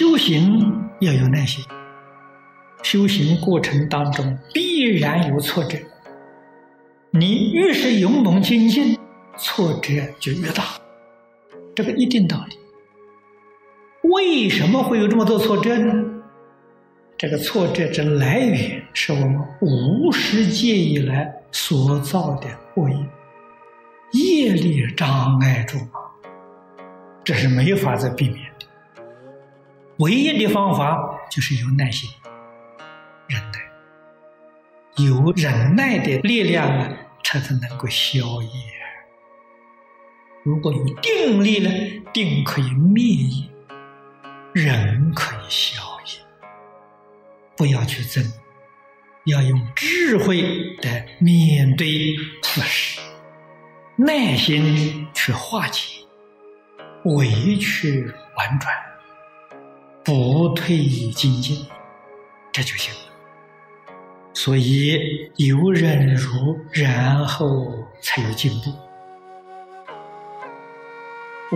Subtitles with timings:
[0.00, 0.58] 修行
[1.00, 1.62] 要有耐心，
[2.82, 5.76] 修行过程当中必然有挫折。
[7.10, 8.98] 你越是勇猛精进，
[9.36, 10.64] 挫折就越大，
[11.74, 12.56] 这个一定道理。
[14.08, 15.92] 为什么会有这么多挫折呢？
[17.18, 22.96] 这个挫折之来源是我们无始界以来所造的恶业，
[24.12, 25.76] 业力障碍住，
[27.22, 28.49] 这是没法子避免。
[30.00, 32.08] 唯一的方法就是有耐心、
[33.28, 36.88] 忍耐，有忍耐的力量啊，
[37.22, 38.48] 才能够消业。
[40.42, 41.70] 如果有定力呢，
[42.14, 43.50] 定可以灭业，
[44.54, 46.18] 忍可以消业。
[47.54, 48.24] 不要去争，
[49.26, 50.40] 要用智慧
[50.80, 53.00] 的面对事实，
[53.96, 56.06] 耐心去化解，
[57.04, 58.74] 委屈婉转，
[60.10, 60.76] 不退
[61.14, 61.64] 精进，
[62.50, 63.00] 这就行了。
[64.34, 67.68] 所以有忍辱，然后
[68.00, 68.72] 才有进步。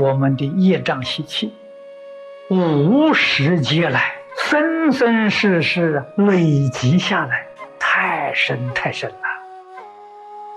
[0.00, 1.52] 我们的业障习气，
[2.48, 7.44] 无始劫来，生生世世累积下来，
[7.80, 9.16] 太深太深了。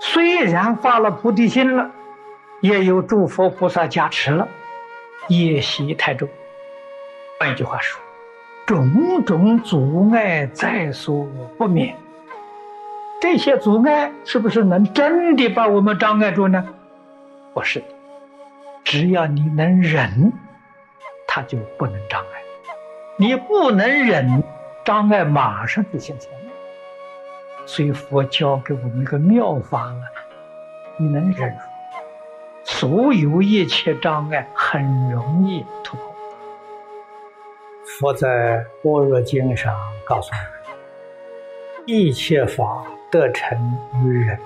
[0.00, 1.90] 虽然发了菩提心了，
[2.60, 4.46] 也有诸佛菩萨加持了，
[5.26, 6.28] 业习太重。
[7.38, 8.00] 换一句话说，
[8.66, 11.24] 种种阻碍在所
[11.56, 11.96] 不免。
[13.20, 16.64] 这些阻碍是不是能真的把我们障碍住呢？
[17.54, 17.82] 不是。
[18.84, 20.32] 只要你能忍，
[21.26, 22.40] 它就不能障碍；
[23.16, 24.42] 你不能忍，
[24.84, 26.38] 障碍马上就现前了。
[27.66, 30.00] 所以佛教给我们一个妙法啊，
[30.96, 31.54] 你能忍，
[32.64, 36.07] 所有一切障碍很容易突破。
[37.98, 38.28] 佛在
[38.80, 39.76] 《般若经》上
[40.06, 40.46] 告诉我们：
[41.84, 43.58] 一切法得成
[44.04, 44.38] 于忍。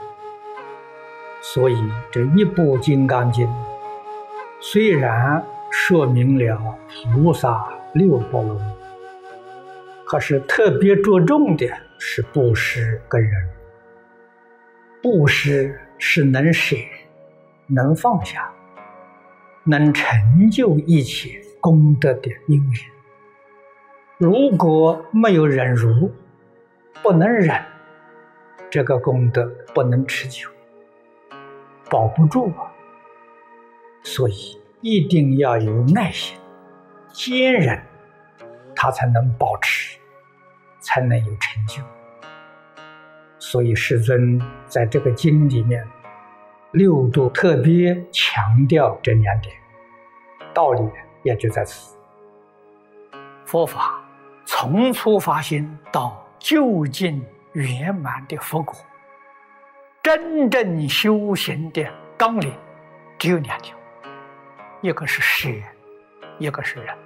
[1.42, 1.76] 所以
[2.10, 3.46] 这一部《金刚经》。
[4.58, 6.78] 虽然说明了
[7.12, 8.62] 菩萨六波罗蜜，
[10.06, 13.48] 可是特别着重的是布施跟人。
[15.02, 16.74] 布施是能舍、
[17.66, 18.50] 能放下、
[19.64, 22.91] 能成就一切功德的因缘。
[24.22, 26.08] 如果没有忍辱，
[27.02, 27.60] 不能忍，
[28.70, 30.48] 这个功德不能持久，
[31.90, 32.70] 保不住啊。
[34.04, 36.38] 所以一定要有耐心、
[37.12, 37.82] 坚忍，
[38.76, 39.98] 他才能保持，
[40.78, 41.82] 才能有成就。
[43.40, 45.84] 所以世尊在这个经里面，
[46.70, 49.52] 六度特别强调这两点，
[50.54, 50.88] 道理
[51.24, 51.96] 也就在此。
[53.44, 54.01] 佛法
[54.54, 57.24] 从初发心到究竟
[57.54, 58.76] 圆满的佛果，
[60.02, 61.82] 真正修行的
[62.18, 62.52] 纲领
[63.18, 63.74] 只有两条。
[64.82, 65.48] 一个是舍，
[66.38, 66.94] 一个是忍。《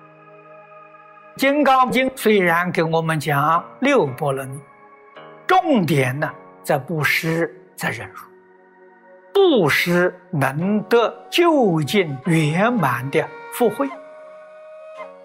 [1.37, 4.61] 金刚经》虽然给我们讲六波罗蜜，
[5.47, 6.29] 重点呢
[6.65, 8.23] 在布施，在忍辱。
[9.33, 13.89] 布施能得究竟圆满的福慧。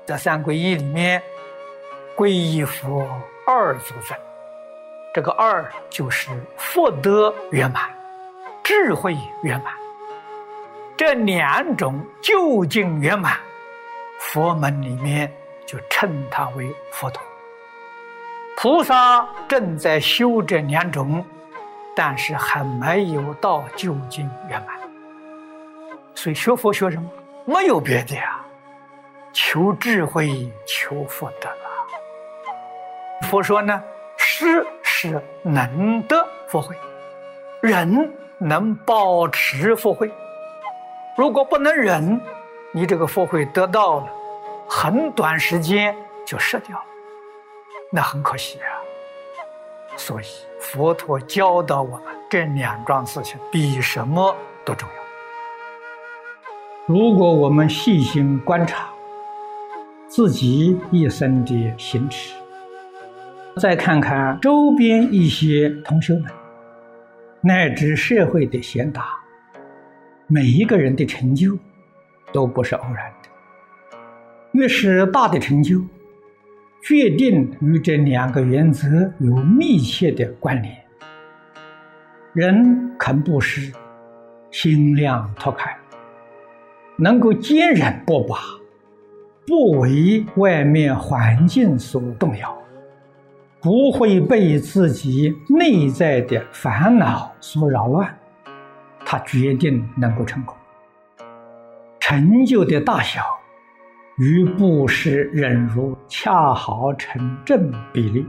[0.06, 1.22] 在三皈依里面，
[2.16, 3.08] 皈依佛
[3.48, 4.20] 二祖尊，
[5.14, 7.90] 这个二就是福德圆满，
[8.64, 9.74] 智慧圆满。
[10.98, 13.38] 这两种究竟圆满，
[14.20, 15.32] 佛门里面
[15.66, 17.24] 就称它为佛陀。
[18.58, 21.26] 菩萨正在修这两种，
[21.96, 24.78] 但是还没有到究竟圆满。
[26.14, 27.10] 所以学佛学什么？
[27.46, 28.40] 没有别的呀，
[29.34, 31.50] 求智慧，求福德。
[33.32, 33.82] 佛说呢，
[34.18, 36.76] 施是能得福慧，
[37.62, 40.12] 忍能保持福慧。
[41.16, 42.20] 如果不能忍，
[42.74, 44.08] 你这个福慧得到了，
[44.68, 45.96] 很短时间
[46.28, 46.84] 就失掉了，
[47.90, 48.68] 那很可惜啊。
[49.96, 50.26] 所以
[50.60, 54.36] 佛陀教导我们这两桩事情比什么
[54.66, 54.96] 都重要。
[56.86, 58.90] 如果我们细心观察
[60.10, 62.36] 自己一生的行持，
[63.59, 66.24] 再看看周边一些同学们，
[67.42, 69.09] 乃至社会的贤达。
[70.28, 71.59] 每一个人的成就
[72.32, 73.30] 都不是偶然的，
[74.53, 75.82] 越是大的成就，
[76.82, 78.88] 决定与这两个原则
[79.20, 80.74] 有密切的关联。
[82.34, 83.74] 人肯布施，
[84.50, 85.78] 心量拓开，
[86.97, 88.38] 能够坚忍不拔，
[89.46, 92.58] 不为外面环境所动摇，
[93.61, 98.17] 不会被自己内在的烦恼所扰乱，
[99.05, 100.55] 他决定能够成功。
[101.99, 103.22] 成就的大小
[104.17, 108.25] 与布施忍辱恰好成正比例。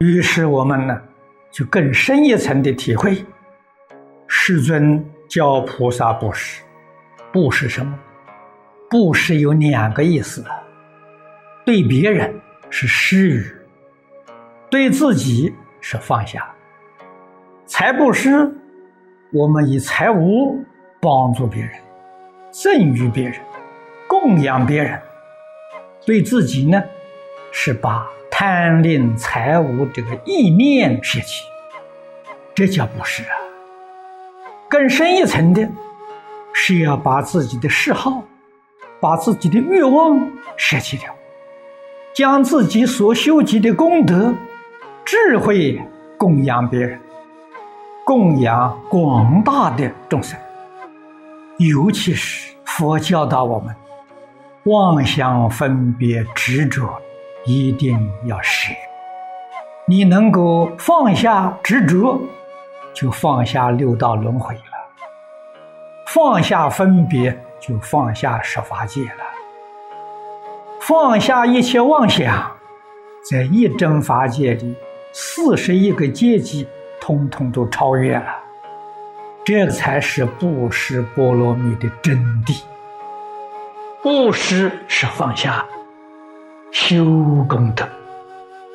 [0.00, 1.00] 于是我们呢，
[1.50, 3.24] 就更深一层的体会，
[4.26, 6.62] 世尊教菩萨布施，
[7.32, 7.98] 布施什么？
[8.90, 10.44] 布施有两个意思：
[11.64, 12.38] 对别人
[12.76, 13.46] 是施予，
[14.68, 16.52] 对自己是放下。
[17.66, 18.52] 财布施，
[19.32, 20.58] 我们以财物
[21.00, 21.70] 帮助别人，
[22.50, 23.38] 赠予别人，
[24.08, 24.98] 供养别人；
[26.04, 26.82] 对自己呢，
[27.52, 28.04] 是把。
[28.28, 31.44] 贪恋财物这个意念舍弃，
[32.52, 33.36] 这叫布施啊。
[34.68, 35.68] 更深一层的，
[36.52, 38.24] 是要把自己的嗜好、
[38.98, 41.14] 把自己的欲望舍弃掉，
[42.14, 44.32] 将自己所修集的功德、
[45.04, 45.82] 智慧
[46.16, 47.00] 供养别人，
[48.06, 50.38] 供养广大的众生。
[51.58, 53.74] 尤其是佛教导我们，
[54.64, 56.88] 妄想分别执着。
[57.46, 58.72] 一定要舍，
[59.86, 62.18] 你能够放下执着，
[62.94, 64.62] 就放下六道轮回了；
[66.06, 69.33] 放下分别，就放下十法界了；
[70.86, 72.58] 放下一切妄想，
[73.22, 74.76] 在一真法界里，
[75.12, 76.68] 四十一个阶级，
[77.00, 78.36] 通通都超越了。
[79.46, 82.62] 这才是布施波罗蜜的真谛。
[84.02, 85.64] 布施是放下。
[86.70, 87.02] 修
[87.48, 87.88] 功德，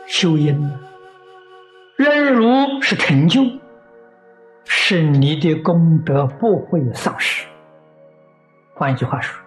[0.07, 0.59] 修因
[1.95, 3.44] 忍辱是成就，
[4.65, 7.45] 是你的功德不会丧失。
[8.73, 9.39] 换句话说，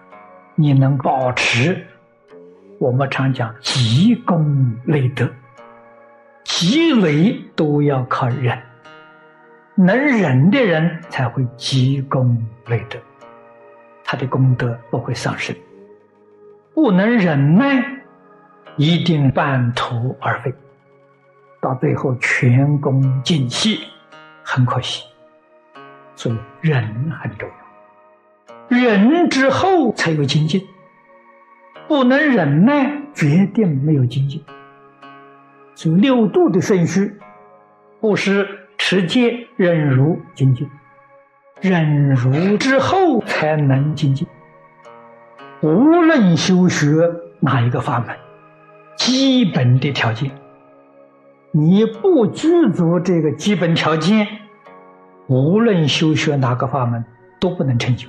[0.55, 1.85] 你能保持
[2.83, 5.25] 我们常讲积功累德，
[6.43, 8.61] 积累都要靠忍，
[9.73, 12.99] 能忍的人才会积功累德，
[14.03, 15.55] 他的功德不会丧失。
[16.73, 17.81] 不能忍耐。
[18.75, 20.53] 一定半途而废，
[21.61, 23.79] 到最后全功尽弃，
[24.43, 25.05] 很可惜。
[26.15, 27.47] 所以忍很重
[28.69, 30.59] 要，忍之后才有精进，
[31.87, 34.43] 不能忍耐，决定没有精进。
[35.75, 37.19] 所以六度的顺序，
[37.99, 38.47] 不是
[38.77, 40.69] 持戒、忍辱、精进，
[41.61, 44.27] 忍辱之后才能精进。
[45.61, 48.15] 无论修学哪一个法门。
[48.95, 50.31] 基本的条件，
[51.51, 54.27] 你不具足这个基本条件，
[55.27, 57.03] 无论修学哪个法门
[57.39, 58.07] 都不能成就，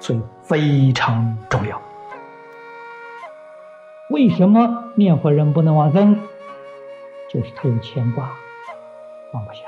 [0.00, 1.80] 所以非常重要。
[4.10, 6.18] 为什么念佛人不能往生？
[7.30, 8.30] 就是他有牵挂，
[9.32, 9.62] 放不下，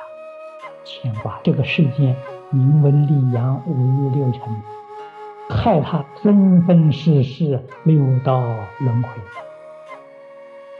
[0.84, 2.14] 牵挂这个世间
[2.50, 4.42] 名闻利养五欲六尘，
[5.48, 8.40] 害他生生世世六道
[8.78, 9.08] 轮回。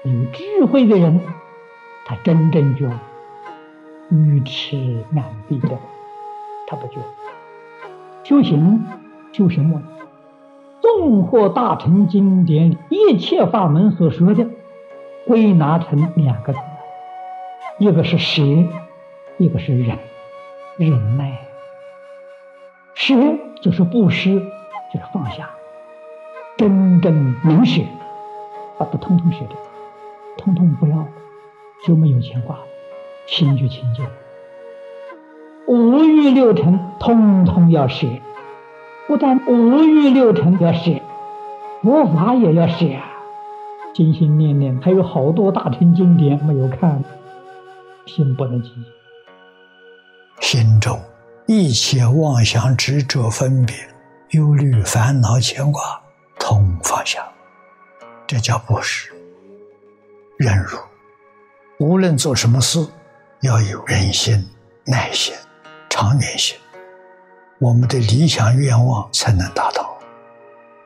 [0.05, 1.21] 有智慧的人，
[2.05, 2.87] 他真正就
[4.11, 5.79] 愚痴难避的，
[6.69, 7.01] 他不就。
[8.23, 8.85] 修行
[9.33, 9.83] 修什么？
[10.97, 14.47] 综合大乘经典一切法门所说的，
[15.27, 16.59] 归纳成两个字：
[17.79, 18.43] 一个是舍，
[19.37, 19.99] 一个是忍，
[20.79, 21.39] 忍耐。
[22.95, 23.15] 舍
[23.61, 24.41] 就是布施，
[24.91, 25.51] 就是放下，
[26.57, 27.83] 真正能舍，
[28.79, 29.57] 把它通通舍掉。
[30.39, 31.07] 通通不要，
[31.87, 32.57] 就没有牵挂，
[33.27, 34.07] 心就清净。
[35.67, 38.07] 五欲六尘通通要舍，
[39.07, 41.01] 不但五欲六尘要舍，
[41.83, 43.13] 佛法也要舍啊！
[43.95, 47.03] 心心念念还有好多大乘经典没有看，
[48.07, 48.73] 心不能静。
[50.41, 51.01] 心中
[51.47, 53.75] 一切妄想执着分别、
[54.31, 56.01] 忧虑烦恼牵挂，
[56.39, 57.27] 通放下，
[58.27, 59.13] 这叫布施。
[60.37, 60.79] 忍辱，
[61.79, 62.85] 无论做什么事，
[63.41, 64.47] 要有忍心、
[64.85, 65.35] 耐心、
[65.89, 66.59] 长远心，
[67.59, 69.97] 我们的理想愿望才能达到。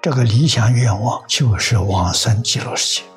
[0.00, 3.09] 这个理想愿望就是往生极乐世界。